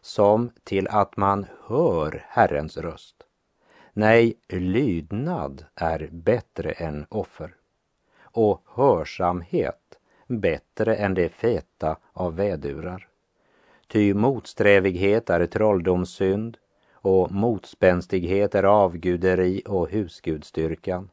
som 0.01 0.49
till 0.63 0.87
att 0.87 1.17
man 1.17 1.45
hör 1.67 2.25
Herrens 2.27 2.77
röst? 2.77 3.15
Nej, 3.93 4.37
lydnad 4.47 5.65
är 5.75 6.09
bättre 6.11 6.71
än 6.71 7.05
offer 7.09 7.55
och 8.21 8.61
hörsamhet 8.65 9.87
bättre 10.27 10.95
än 10.95 11.13
det 11.13 11.29
feta 11.29 11.97
av 12.13 12.35
vädurar. 12.35 13.06
Ty 13.87 14.13
motsträvighet 14.13 15.29
är 15.29 15.45
trolldomssynd 15.45 16.57
och 16.93 17.31
motspänstighet 17.31 18.55
är 18.55 18.63
avguderi 18.63 19.61
och 19.65 19.89
husgudstyrkan. 19.89 21.09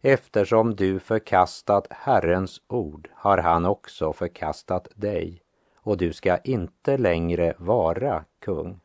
Eftersom 0.00 0.74
du 0.74 0.98
förkastat 0.98 1.86
Herrens 1.90 2.60
ord 2.68 3.08
har 3.14 3.38
han 3.38 3.66
också 3.66 4.12
förkastat 4.12 4.88
dig 4.94 5.42
och 5.76 5.96
du 5.96 6.12
ska 6.12 6.38
inte 6.38 6.96
längre 6.96 7.54
vara 7.58 8.24
kung. 8.38 8.80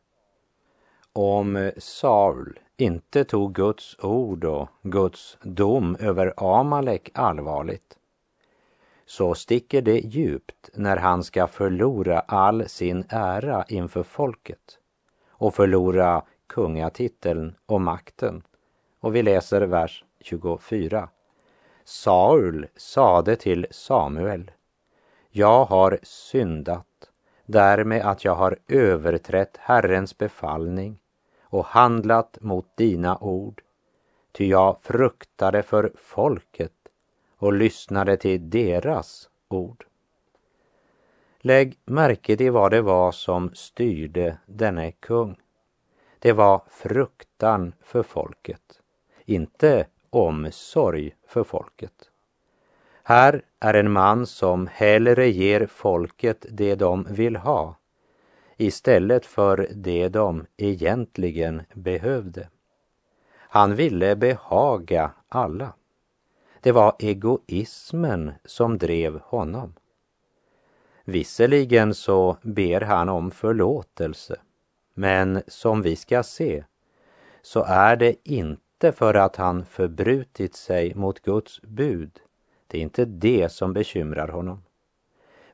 Om 1.12 1.70
Saul 1.76 2.58
inte 2.76 3.24
tog 3.24 3.54
Guds 3.54 3.96
ord 4.02 4.44
och 4.44 4.68
Guds 4.82 5.38
dom 5.42 5.96
över 6.00 6.34
Amalek 6.36 7.10
allvarligt 7.14 7.98
så 9.06 9.34
sticker 9.34 9.82
det 9.82 9.98
djupt 9.98 10.70
när 10.74 10.96
han 10.96 11.24
ska 11.24 11.46
förlora 11.46 12.20
all 12.20 12.68
sin 12.68 13.04
ära 13.08 13.64
inför 13.68 14.02
folket 14.02 14.78
och 15.28 15.54
förlora 15.54 16.22
kungatiteln 16.46 17.54
och 17.66 17.80
makten. 17.80 18.42
Och 19.00 19.14
vi 19.16 19.22
läser 19.22 19.60
vers 19.60 20.04
24. 20.20 21.08
Saul 21.84 22.66
sade 22.76 23.36
till 23.36 23.66
Samuel, 23.70 24.50
jag 25.30 25.64
har 25.64 25.98
syndat 26.02 26.86
därmed 27.46 28.06
att 28.06 28.24
jag 28.24 28.34
har 28.34 28.58
överträtt 28.68 29.56
Herrens 29.56 30.18
befallning 30.18 30.98
och 31.42 31.64
handlat 31.64 32.38
mot 32.40 32.76
dina 32.76 33.18
ord, 33.18 33.62
ty 34.32 34.46
jag 34.46 34.80
fruktade 34.82 35.62
för 35.62 35.92
folket 35.96 36.81
och 37.42 37.52
lyssnade 37.52 38.16
till 38.16 38.50
deras 38.50 39.28
ord. 39.48 39.84
Lägg 41.40 41.78
märke 41.84 42.36
till 42.36 42.52
vad 42.52 42.70
det 42.70 42.82
var 42.82 43.12
som 43.12 43.54
styrde 43.54 44.38
denne 44.46 44.92
kung. 44.92 45.36
Det 46.18 46.32
var 46.32 46.62
fruktan 46.70 47.74
för 47.80 48.02
folket, 48.02 48.80
inte 49.24 49.86
omsorg 50.10 51.14
för 51.26 51.44
folket. 51.44 52.10
Här 53.02 53.42
är 53.60 53.74
en 53.74 53.92
man 53.92 54.26
som 54.26 54.66
hellre 54.66 55.28
ger 55.28 55.66
folket 55.66 56.46
det 56.50 56.74
de 56.74 57.06
vill 57.10 57.36
ha 57.36 57.76
istället 58.56 59.26
för 59.26 59.68
det 59.74 60.08
de 60.08 60.46
egentligen 60.56 61.62
behövde. 61.74 62.48
Han 63.34 63.74
ville 63.74 64.16
behaga 64.16 65.10
alla. 65.28 65.72
Det 66.62 66.72
var 66.72 66.96
egoismen 66.98 68.32
som 68.44 68.78
drev 68.78 69.20
honom. 69.20 69.74
Visserligen 71.04 71.94
så 71.94 72.36
ber 72.42 72.80
han 72.80 73.08
om 73.08 73.30
förlåtelse, 73.30 74.36
men 74.94 75.42
som 75.46 75.82
vi 75.82 75.96
ska 75.96 76.22
se 76.22 76.64
så 77.42 77.64
är 77.64 77.96
det 77.96 78.14
inte 78.24 78.92
för 78.92 79.14
att 79.14 79.36
han 79.36 79.64
förbrutit 79.64 80.54
sig 80.54 80.94
mot 80.94 81.20
Guds 81.20 81.62
bud. 81.62 82.20
Det 82.66 82.78
är 82.78 82.82
inte 82.82 83.04
det 83.04 83.52
som 83.52 83.72
bekymrar 83.72 84.28
honom. 84.28 84.62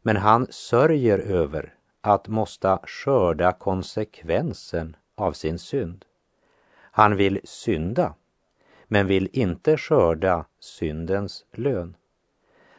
Men 0.03 0.17
han 0.17 0.47
sörjer 0.51 1.19
över 1.19 1.75
att 2.01 2.29
måste 2.29 2.79
skörda 2.85 3.53
konsekvensen 3.53 4.97
av 5.15 5.33
sin 5.33 5.59
synd. 5.59 6.05
Han 6.75 7.17
vill 7.17 7.41
synda 7.45 8.15
men 8.89 9.07
vill 9.07 9.29
inte 9.33 9.77
skörda 9.77 10.45
syndens 10.61 11.45
lön. 11.53 11.97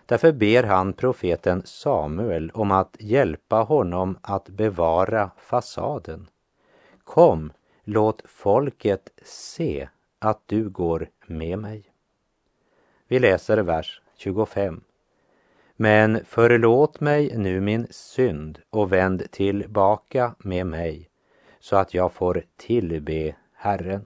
Därför 0.05 0.31
ber 0.31 0.63
han 0.63 0.93
profeten 0.93 1.61
Samuel 1.65 2.51
om 2.53 2.71
att 2.71 2.95
hjälpa 2.99 3.55
honom 3.55 4.17
att 4.21 4.49
bevara 4.49 5.31
fasaden. 5.37 6.27
Kom, 7.03 7.51
låt 7.83 8.21
folket 8.25 9.09
se 9.23 9.89
att 10.19 10.41
du 10.45 10.69
går 10.69 11.09
med 11.25 11.59
mig. 11.59 11.83
Vi 13.07 13.19
läser 13.19 13.57
vers 13.57 14.01
25. 14.15 14.81
Men 15.75 16.19
förlåt 16.25 16.99
mig 16.99 17.37
nu 17.37 17.61
min 17.61 17.87
synd 17.89 18.59
och 18.69 18.93
vänd 18.93 19.31
tillbaka 19.31 20.35
med 20.39 20.67
mig 20.67 21.09
så 21.59 21.75
att 21.75 21.93
jag 21.93 22.13
får 22.13 22.43
tillbe 22.57 23.35
Herren. 23.53 24.05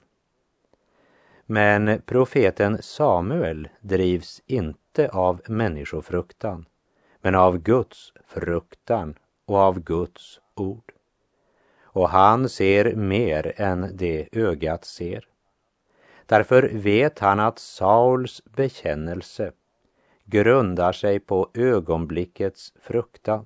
Men 1.45 2.01
profeten 2.05 2.81
Samuel 2.81 3.69
drivs 3.81 4.41
inte 4.45 5.09
av 5.09 5.41
människofruktan, 5.47 6.65
men 7.21 7.35
av 7.35 7.57
Guds 7.57 8.13
fruktan 8.27 9.15
och 9.45 9.57
av 9.57 9.79
Guds 9.79 10.39
ord. 10.55 10.91
Och 11.83 12.09
han 12.09 12.49
ser 12.49 12.95
mer 12.95 13.53
än 13.55 13.89
det 13.93 14.27
ögat 14.31 14.85
ser. 14.85 15.27
Därför 16.25 16.69
vet 16.73 17.19
han 17.19 17.39
att 17.39 17.59
Sauls 17.59 18.41
bekännelse 18.45 19.51
grundar 20.25 20.91
sig 20.91 21.19
på 21.19 21.49
ögonblickets 21.53 22.73
fruktan 22.81 23.45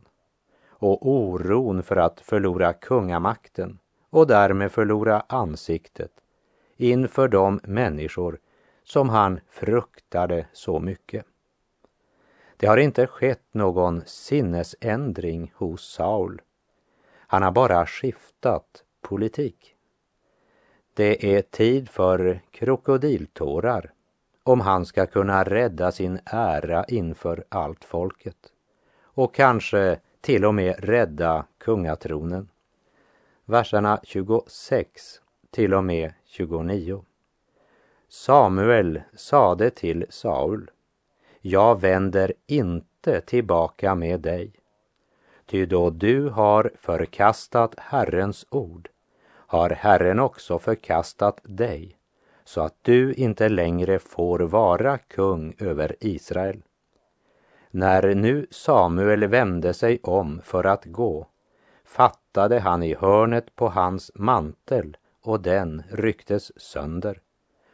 och 0.70 1.10
oron 1.10 1.84
för 1.84 1.96
att 1.96 2.20
förlora 2.20 2.74
kungamakten 2.74 3.80
och 4.10 4.28
därmed 4.28 4.72
förlora 4.72 5.24
ansiktet 5.30 6.12
inför 6.78 7.28
de 7.28 7.60
människor 7.64 8.40
som 8.84 9.10
han 9.10 9.40
fruktade 9.50 10.48
så 10.54 10.80
mycket. 10.80 11.26
Det 12.58 12.68
har 12.68 12.78
inte 12.78 13.08
skett 13.08 13.44
någon 13.52 14.02
sinnesändring 14.06 15.54
hos 15.56 15.92
Saul. 15.92 16.42
Han 17.18 17.44
har 17.44 17.52
bara 17.52 17.86
skiftat 17.86 18.84
politik. 19.02 19.76
Det 20.94 21.36
är 21.36 21.42
tid 21.42 21.90
för 21.90 22.42
krokodiltårar 22.52 23.92
om 24.44 24.62
han 24.62 24.86
ska 24.86 25.06
kunna 25.06 25.44
rädda 25.44 25.92
sin 25.92 26.20
ära 26.26 26.86
inför 26.88 27.44
allt 27.50 27.84
folket 27.84 28.38
och 29.02 29.36
kanske 29.36 30.00
till 30.22 30.46
och 30.46 30.56
med 30.56 30.76
rädda 30.80 31.46
kungatronen. 31.58 32.50
Verserna 33.46 34.00
26 34.04 35.22
till 35.52 35.74
och 35.74 35.84
med 35.84 36.14
29. 36.26 37.06
Samuel 38.10 39.02
sade 39.14 39.70
till 39.70 40.06
Saul, 40.10 40.72
jag 41.42 41.82
vänder 41.82 42.34
inte 42.48 43.22
tillbaka 43.22 43.96
med 43.96 44.20
dig, 44.20 44.52
ty 45.46 45.66
då 45.66 45.90
du 45.90 46.30
har 46.30 46.72
förkastat 46.80 47.74
Herrens 47.78 48.46
ord 48.50 48.90
har 49.48 49.70
Herren 49.70 50.20
också 50.20 50.60
förkastat 50.60 51.40
dig, 51.44 51.98
så 52.44 52.62
att 52.62 52.76
du 52.82 53.14
inte 53.14 53.50
längre 53.50 54.00
får 54.00 54.40
vara 54.40 54.98
kung 54.98 55.56
över 55.60 55.96
Israel. 56.00 56.62
När 57.72 58.16
nu 58.16 58.48
Samuel 58.52 59.28
vände 59.28 59.74
sig 59.74 60.00
om 60.04 60.42
för 60.44 60.64
att 60.64 60.86
gå 60.86 61.28
fattade 61.86 62.60
han 62.60 62.84
i 62.84 62.96
hörnet 62.96 63.56
på 63.56 63.70
hans 63.70 64.12
mantel 64.16 64.98
och 65.28 65.42
den 65.42 65.84
rycktes 65.90 66.62
sönder. 66.62 67.20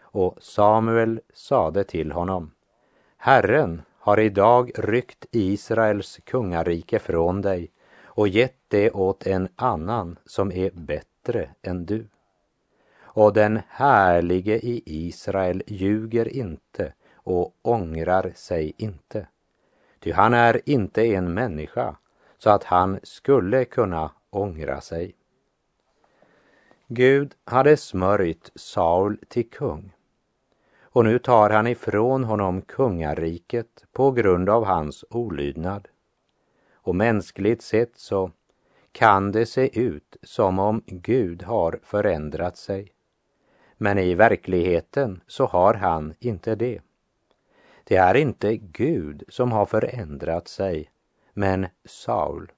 Och 0.02 0.38
Samuel 0.42 1.22
sade 1.34 1.84
till 1.84 2.12
honom, 2.12 2.52
Herren 3.18 3.82
har 4.00 4.20
idag 4.20 4.72
ryckt 4.76 5.26
Israels 5.32 6.20
kungarike 6.24 7.00
från 7.00 7.42
dig 7.42 7.72
och 8.04 8.28
gett 8.28 8.58
det 8.68 8.92
åt 8.92 9.28
en 9.28 9.48
annan 9.56 10.20
som 10.26 10.52
är 10.52 10.72
bättre 10.72 11.50
än 11.62 11.86
du. 11.86 12.08
Och 13.02 13.34
den 13.34 13.60
härlige 13.68 14.56
i 14.56 14.84
Israel 14.86 15.63
ljuger 15.68 16.28
inte 16.28 16.94
och 17.13 17.56
ångrar 17.62 18.32
sig 18.36 18.74
inte. 18.78 19.28
Ty 20.00 20.12
han 20.12 20.34
är 20.34 20.62
inte 20.66 21.06
en 21.06 21.34
människa 21.34 21.96
så 22.38 22.50
att 22.50 22.63
han 22.63 23.00
skulle 23.04 23.66
kunna 23.66 24.12
ångra 24.30 24.82
sig. 24.82 25.16
Gud 26.95 27.36
hade 27.45 27.77
smörjt 27.77 28.51
Saul 28.56 29.17
till 29.27 29.49
kung 29.49 29.93
och 30.82 31.06
nu 31.06 31.19
tar 31.19 31.49
han 31.49 31.67
ifrån 31.67 32.23
honom 32.23 32.62
kungariket 32.62 33.86
på 33.91 34.12
grund 34.12 34.49
av 34.49 34.65
hans 34.65 35.06
olydnad. 35.10 35.88
Och 36.73 36.95
mänskligt 36.95 37.62
sett 37.62 37.97
så 37.97 38.32
kan 38.91 39.32
det 39.32 39.45
se 39.45 39.79
ut 39.79 40.17
som 40.23 40.60
om 40.60 40.84
Gud 40.86 41.43
har 41.43 41.79
förändrat 41.84 42.58
sig. 42.58 42.91
Men 43.77 43.97
i 43.97 44.15
verkligheten 44.15 45.21
så 45.27 45.45
har 45.45 45.73
han 45.73 46.13
inte 46.19 46.56
det. 46.56 46.82
Det 47.84 47.95
är 47.95 48.15
inte 48.15 48.58
Gud 48.58 49.23
som 49.27 49.51
har 49.51 49.65
förändrat 49.65 50.47
sig, 50.47 50.91
men 51.34 51.67
Saul. 51.86 52.51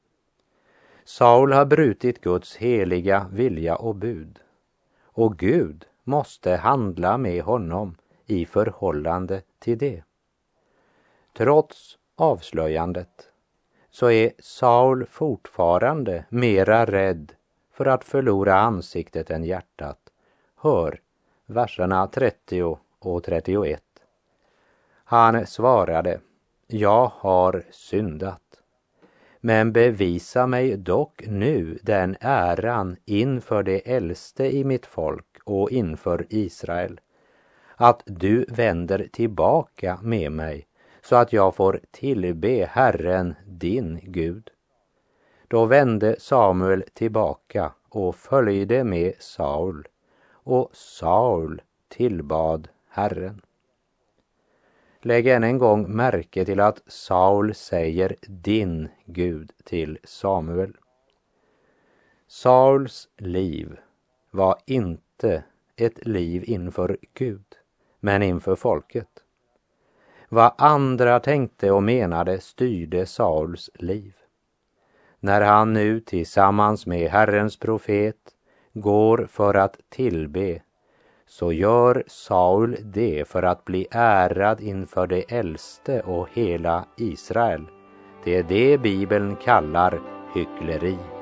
Saul 1.07 1.53
har 1.53 1.65
brutit 1.65 2.21
Guds 2.21 2.55
heliga 2.55 3.27
vilja 3.31 3.75
och 3.75 3.95
bud. 3.95 4.39
Och 5.03 5.37
Gud 5.37 5.85
måste 6.03 6.55
handla 6.55 7.17
med 7.17 7.43
honom 7.43 7.95
i 8.25 8.45
förhållande 8.45 9.41
till 9.59 9.77
det. 9.77 10.03
Trots 11.33 11.97
avslöjandet 12.15 13.29
så 13.91 14.11
är 14.11 14.31
Saul 14.39 15.05
fortfarande 15.05 16.25
mera 16.29 16.85
rädd 16.85 17.33
för 17.71 17.85
att 17.85 18.03
förlora 18.03 18.55
ansiktet 18.55 19.29
än 19.29 19.43
hjärtat. 19.43 19.99
Hör 20.55 21.01
verserna 21.45 22.07
30 22.07 22.77
och 22.99 23.23
31. 23.23 23.83
Han 25.03 25.47
svarade, 25.47 26.19
jag 26.67 27.11
har 27.15 27.63
syndat. 27.71 28.44
Men 29.45 29.71
bevisa 29.71 30.47
mig 30.47 30.77
dock 30.77 31.23
nu 31.27 31.79
den 31.81 32.15
äran 32.19 32.97
inför 33.05 33.63
det 33.63 33.91
äldste 33.91 34.55
i 34.55 34.63
mitt 34.63 34.85
folk 34.85 35.37
och 35.43 35.71
inför 35.71 36.25
Israel, 36.29 36.99
att 37.75 38.03
du 38.05 38.45
vänder 38.49 39.07
tillbaka 39.11 39.99
med 40.01 40.31
mig 40.31 40.67
så 41.01 41.15
att 41.15 41.33
jag 41.33 41.55
får 41.55 41.79
tillbe 41.91 42.69
Herren, 42.71 43.35
din 43.45 43.99
Gud. 44.03 44.49
Då 45.47 45.65
vände 45.65 46.15
Samuel 46.19 46.83
tillbaka 46.93 47.71
och 47.89 48.15
följde 48.15 48.83
med 48.83 49.13
Saul 49.19 49.87
och 50.31 50.69
Saul 50.73 51.61
tillbad 51.87 52.67
Herren. 52.89 53.41
Lägg 55.05 55.27
än 55.27 55.43
en 55.43 55.57
gång 55.57 55.95
märke 55.95 56.45
till 56.45 56.59
att 56.59 56.81
Saul 56.87 57.55
säger 57.55 58.15
din 58.27 58.89
Gud 59.05 59.51
till 59.63 59.97
Samuel. 60.03 60.77
Sauls 62.27 63.09
liv 63.17 63.77
var 64.31 64.57
inte 64.65 65.43
ett 65.75 66.05
liv 66.05 66.43
inför 66.47 66.97
Gud, 67.13 67.45
men 67.99 68.23
inför 68.23 68.55
folket. 68.55 69.09
Vad 70.29 70.53
andra 70.57 71.19
tänkte 71.19 71.71
och 71.71 71.83
menade 71.83 72.39
styrde 72.39 73.05
Sauls 73.05 73.69
liv. 73.73 74.13
När 75.19 75.41
han 75.41 75.73
nu 75.73 75.99
tillsammans 75.99 76.85
med 76.85 77.11
Herrens 77.11 77.59
profet 77.59 78.35
går 78.73 79.27
för 79.31 79.53
att 79.53 79.79
tillbe 79.89 80.61
så 81.27 81.53
gör 81.53 82.03
Saul 82.07 82.77
det 82.83 83.27
för 83.27 83.43
att 83.43 83.65
bli 83.65 83.87
ärad 83.91 84.61
inför 84.61 85.07
det 85.07 85.31
äldste 85.31 86.01
och 86.01 86.27
hela 86.33 86.85
Israel. 86.97 87.65
Det 88.23 88.35
är 88.35 88.43
det 88.43 88.77
Bibeln 88.77 89.35
kallar 89.35 90.01
hyckleri. 90.35 91.14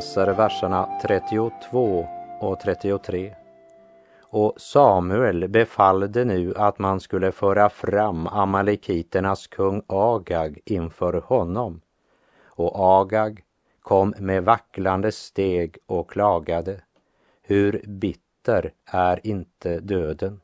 Läser 0.00 0.26
verserna 0.26 0.88
32 1.02 2.06
och 2.40 2.60
33. 2.60 3.34
Och 4.20 4.54
Samuel 4.56 5.48
befallde 5.48 6.24
nu 6.24 6.54
att 6.56 6.78
man 6.78 7.00
skulle 7.00 7.32
föra 7.32 7.70
fram 7.70 8.26
amalekiternas 8.26 9.46
kung 9.46 9.82
Agag 9.86 10.58
inför 10.64 11.12
honom. 11.12 11.80
Och 12.44 13.00
Agag 13.00 13.42
kom 13.80 14.14
med 14.18 14.44
vacklande 14.44 15.12
steg 15.12 15.78
och 15.86 16.10
klagade. 16.10 16.80
Hur 17.42 17.82
bitter 17.86 18.72
är 18.84 19.26
inte 19.26 19.80
döden? 19.80 20.40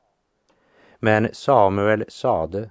Men 0.98 1.28
Samuel 1.32 2.04
sade, 2.08 2.70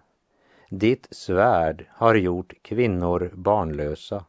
ditt 0.70 1.08
svärd 1.12 1.86
har 1.90 2.16
gjort 2.16 2.54
kvinnor 2.62 3.32
barnlösa 3.34 4.26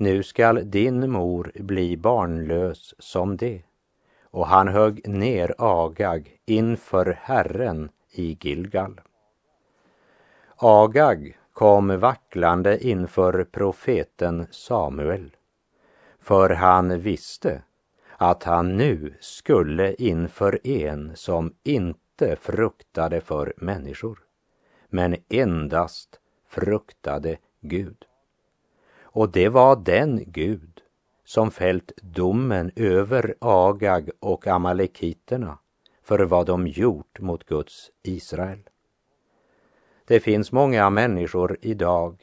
nu 0.00 0.22
skall 0.22 0.70
din 0.70 1.10
mor 1.10 1.52
bli 1.54 1.96
barnlös 1.96 2.94
som 2.98 3.36
det. 3.36 3.62
Och 4.30 4.46
han 4.46 4.68
högg 4.68 5.08
ner 5.08 5.54
Agag 5.58 6.36
inför 6.46 7.18
Herren 7.22 7.90
i 8.10 8.38
Gilgal. 8.40 9.00
Agag 10.56 11.38
kom 11.52 12.00
vacklande 12.00 12.86
inför 12.86 13.44
profeten 13.44 14.46
Samuel, 14.50 15.36
för 16.20 16.50
han 16.50 17.00
visste 17.00 17.62
att 18.16 18.44
han 18.44 18.76
nu 18.76 19.14
skulle 19.20 19.94
inför 19.94 20.66
en 20.66 21.16
som 21.16 21.54
inte 21.62 22.36
fruktade 22.36 23.20
för 23.20 23.54
människor, 23.56 24.18
men 24.88 25.16
endast 25.28 26.20
fruktade 26.48 27.38
Gud. 27.60 28.07
Och 29.18 29.30
det 29.30 29.48
var 29.48 29.76
den 29.76 30.24
Gud 30.26 30.80
som 31.24 31.50
fällt 31.50 31.92
domen 32.02 32.70
över 32.76 33.34
Agag 33.40 34.10
och 34.20 34.46
amalekiterna 34.46 35.58
för 36.02 36.18
vad 36.18 36.46
de 36.46 36.66
gjort 36.66 37.20
mot 37.20 37.44
Guds 37.44 37.90
Israel. 38.02 38.58
Det 40.04 40.20
finns 40.20 40.52
många 40.52 40.90
människor 40.90 41.58
idag 41.60 42.22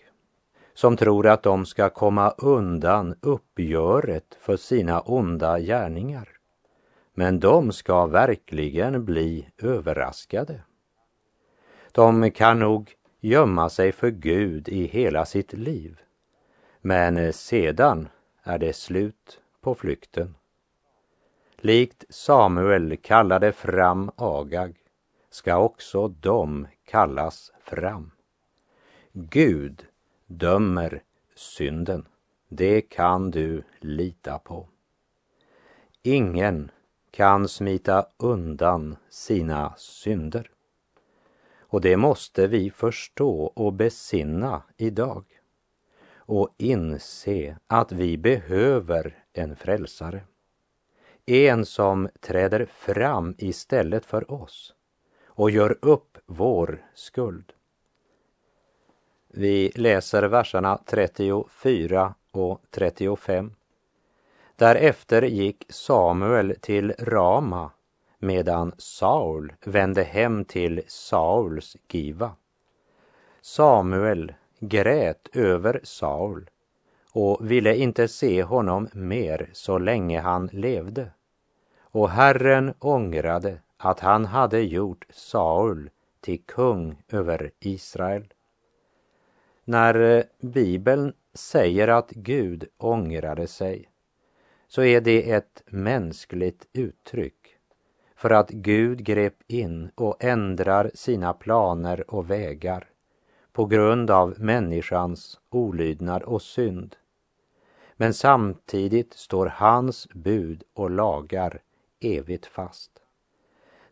som 0.74 0.98
tror 0.98 1.28
att 1.28 1.44
de 1.44 1.66
ska 1.66 1.90
komma 1.90 2.30
undan 2.38 3.16
uppgöret 3.22 4.38
för 4.40 4.58
sina 4.58 5.00
onda 5.00 5.60
gärningar. 5.60 6.30
Men 7.14 7.40
de 7.40 7.72
ska 7.72 8.06
verkligen 8.06 9.06
bli 9.06 9.48
överraskade. 9.58 10.62
De 11.92 12.32
kan 12.32 12.60
nog 12.60 12.94
gömma 13.20 13.70
sig 13.70 13.92
för 13.92 14.10
Gud 14.10 14.70
i 14.70 14.86
hela 14.86 15.26
sitt 15.26 15.54
liv 15.54 16.02
men 16.86 17.18
eh, 17.18 17.32
sedan 17.32 18.08
är 18.44 18.58
det 18.58 18.74
slut 18.74 19.42
på 19.62 19.76
flykten. 19.76 20.36
Likt 21.58 22.06
Samuel 22.10 22.98
kallade 22.98 23.52
fram 23.52 24.12
Agag 24.16 24.76
ska 25.30 25.58
också 25.58 26.08
de 26.08 26.68
kallas 26.86 27.52
fram. 27.64 28.12
Gud 29.12 29.86
dömer 30.26 31.04
synden. 31.36 32.08
Det 32.48 32.82
kan 32.82 33.32
du 33.32 33.64
lita 33.80 34.40
på. 34.40 34.68
Ingen 36.02 36.72
kan 37.12 37.48
smita 37.48 38.06
undan 38.18 38.96
sina 39.10 39.74
synder. 39.78 40.52
Och 41.58 41.82
det 41.82 41.98
måste 41.98 42.48
vi 42.48 42.72
förstå 42.72 43.46
och 43.46 43.74
besinna 43.74 44.64
idag 44.78 45.35
och 46.26 46.50
inse 46.58 47.58
att 47.68 47.92
vi 47.92 48.18
behöver 48.18 49.24
en 49.34 49.56
frälsare. 49.56 50.22
En 51.26 51.66
som 51.66 52.10
träder 52.20 52.66
fram 52.66 53.36
istället 53.38 54.06
för 54.06 54.32
oss 54.32 54.74
och 55.26 55.52
gör 55.52 55.78
upp 55.82 56.18
vår 56.26 56.86
skuld. 56.94 57.54
Vi 59.28 59.72
läser 59.76 60.24
verserna 60.24 60.80
34 60.86 62.16
och 62.32 62.62
35. 62.72 63.56
Därefter 64.56 65.22
gick 65.22 65.66
Samuel 65.70 66.56
till 66.62 66.94
Rama 67.00 67.72
medan 68.20 68.72
Saul 68.78 69.54
vände 69.66 70.04
hem 70.04 70.46
till 70.46 70.82
Sauls 70.88 71.78
Giva. 71.88 72.36
Samuel 73.42 74.34
grät 74.60 75.28
över 75.34 75.80
Saul 75.84 76.50
och 77.12 77.52
ville 77.52 77.76
inte 77.76 78.08
se 78.08 78.44
honom 78.44 78.90
mer 78.94 79.50
så 79.54 79.78
länge 79.78 80.20
han 80.20 80.50
levde. 80.52 81.12
Och 81.80 82.10
Herren 82.10 82.74
ångrade 82.80 83.62
att 83.78 84.00
han 84.00 84.26
hade 84.26 84.60
gjort 84.60 85.06
Saul 85.10 85.90
till 86.22 86.42
kung 86.46 87.04
över 87.10 87.52
Israel. 87.60 88.34
När 89.64 90.18
eh, 90.18 90.24
Bibeln 90.40 91.14
säger 91.34 91.88
att 91.88 92.12
Gud 92.12 92.68
ångrade 92.78 93.48
sig 93.48 93.90
så 94.68 94.84
är 94.84 95.02
det 95.02 95.32
ett 95.32 95.64
mänskligt 95.66 96.68
uttryck 96.74 97.58
för 98.16 98.30
att 98.30 98.50
Gud 98.50 99.04
grep 99.04 99.36
in 99.48 99.92
och 99.96 100.24
ändrar 100.24 100.92
sina 100.94 101.34
planer 101.34 102.12
och 102.12 102.30
vägar 102.30 102.88
på 103.56 103.66
grund 103.66 104.12
av 104.12 104.36
människans 104.38 105.40
olydnad 105.50 106.24
och 106.24 106.42
synd. 106.42 106.96
Men 107.98 108.14
samtidigt 108.14 109.14
står 109.14 109.46
hans 109.46 110.08
bud 110.14 110.64
och 110.74 110.90
lagar 110.90 111.62
evigt 112.00 112.46
fast. 112.46 112.92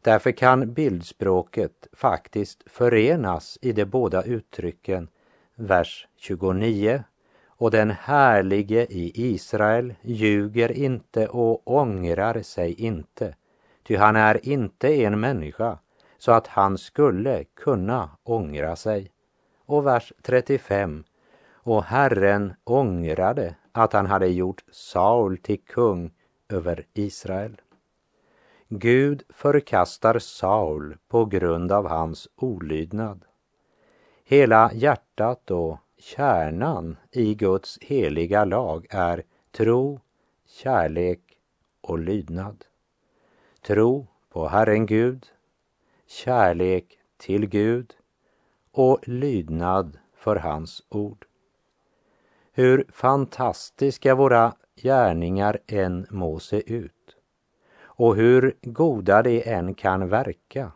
Därför 0.02 0.32
kan 0.32 0.74
bildspråket 0.74 1.88
faktiskt 1.94 2.64
förenas 2.66 3.58
i 3.62 3.72
de 3.72 3.86
båda 3.86 4.24
uttrycken 4.24 5.08
vers 5.56 6.08
29 6.18 7.04
och 7.46 7.72
den 7.72 7.92
härlige 7.92 8.86
i 8.86 9.12
Israel 9.34 9.94
ljuger 10.02 10.72
inte 10.72 11.28
och 11.28 11.72
ångrar 11.72 12.42
sig 12.42 12.74
inte, 12.74 13.36
ty 13.84 13.96
han 13.96 14.16
är 14.16 14.50
inte 14.50 15.04
en 15.04 15.20
människa 15.20 15.78
så 16.18 16.32
att 16.32 16.48
han 16.48 16.78
skulle 16.78 17.44
kunna 17.44 18.10
ångra 18.24 18.76
sig. 18.76 19.13
Och 19.74 19.86
vers 19.86 20.14
35. 20.22 21.04
Och 21.54 21.84
Herren 21.84 22.54
ångrade 22.64 23.56
att 23.72 23.94
han 23.94 24.06
hade 24.06 24.28
gjort 24.28 24.64
Saul 24.72 25.38
till 25.38 25.60
kung 25.62 26.12
över 26.50 26.86
Israel. 26.94 27.62
Gud 28.68 29.24
förkastar 29.30 30.20
Saul 30.20 30.98
på 31.08 31.26
grund 31.26 31.72
av 31.72 31.88
hans 31.88 32.28
olydnad. 32.36 33.26
Hela 34.24 34.72
hjärtat 34.74 35.52
och 35.52 35.78
kärnan 35.98 36.98
i 37.12 37.36
Guds 37.36 37.78
heliga 37.82 38.46
lag 38.46 38.88
är 38.90 39.24
tro, 39.52 40.00
kärlek 40.48 41.20
och 41.82 42.00
lydnad. 42.00 42.66
Tro 43.62 44.08
på 44.30 44.48
Herren 44.48 44.86
Gud, 44.86 45.26
kärlek 46.08 46.98
till 47.18 47.46
Gud 47.46 47.94
och 48.74 49.08
lydnad 49.08 49.98
för 50.16 50.36
hans 50.36 50.84
ord. 50.90 51.26
Hur 52.52 52.86
fantastiska 52.90 54.16
våra 54.16 54.54
gärningar 54.76 55.58
än 55.68 56.08
må 56.10 56.40
se 56.40 56.74
ut 56.74 57.16
och 57.96 58.16
hur 58.16 58.56
goda 58.62 59.22
de 59.22 59.50
än 59.50 59.74
kan 59.74 60.10
verka 60.10 60.72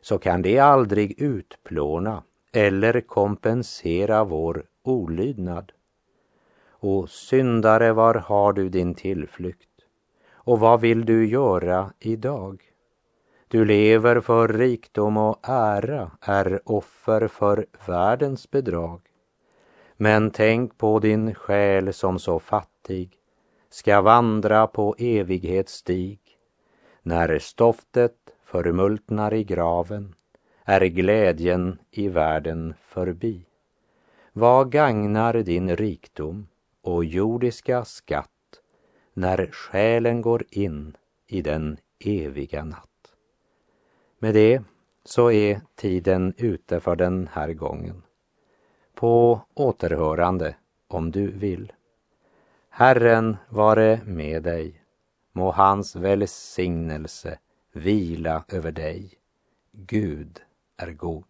så 0.00 0.18
kan 0.18 0.42
de 0.42 0.58
aldrig 0.58 1.20
utplåna 1.22 2.22
eller 2.52 3.00
kompensera 3.00 4.24
vår 4.24 4.64
olydnad. 4.82 5.72
O 6.80 7.06
syndare, 7.06 7.92
var 7.92 8.14
har 8.14 8.52
du 8.52 8.68
din 8.68 8.94
tillflykt? 8.94 9.68
Och 10.32 10.60
vad 10.60 10.80
vill 10.80 11.04
du 11.04 11.26
göra 11.26 11.92
idag? 11.98 12.69
Du 13.52 13.64
lever 13.64 14.20
för 14.20 14.48
rikdom 14.48 15.16
och 15.16 15.38
ära, 15.42 16.10
är 16.20 16.60
offer 16.64 17.28
för 17.28 17.66
världens 17.86 18.50
bedrag. 18.50 19.00
Men 19.96 20.30
tänk 20.30 20.78
på 20.78 20.98
din 20.98 21.34
själ 21.34 21.92
som 21.92 22.18
så 22.18 22.38
fattig 22.38 23.18
ska 23.70 24.00
vandra 24.00 24.66
på 24.66 24.94
evighetsstig. 24.98 26.18
När 27.02 27.38
stoftet 27.38 28.16
förmultnar 28.44 29.34
i 29.34 29.44
graven 29.44 30.14
är 30.64 30.80
glädjen 30.80 31.78
i 31.90 32.08
världen 32.08 32.74
förbi. 32.80 33.46
Vad 34.32 34.72
gagnar 34.72 35.34
din 35.34 35.76
rikdom 35.76 36.48
och 36.82 37.04
jordiska 37.04 37.84
skatt 37.84 38.60
när 39.14 39.46
själen 39.52 40.22
går 40.22 40.44
in 40.50 40.96
i 41.26 41.42
den 41.42 41.76
eviga 42.04 42.64
natt? 42.64 42.89
Med 44.22 44.34
det 44.34 44.62
så 45.04 45.30
är 45.30 45.60
tiden 45.74 46.34
ute 46.36 46.80
för 46.80 46.96
den 46.96 47.28
här 47.32 47.52
gången. 47.52 48.02
På 48.94 49.40
återhörande 49.54 50.56
om 50.88 51.10
du 51.10 51.30
vill. 51.30 51.72
Herren 52.68 53.36
vare 53.48 54.00
med 54.04 54.42
dig. 54.42 54.82
Må 55.32 55.50
hans 55.50 55.96
välsignelse 55.96 57.38
vila 57.72 58.44
över 58.48 58.72
dig. 58.72 59.12
Gud 59.72 60.42
är 60.76 60.92
god. 60.92 61.29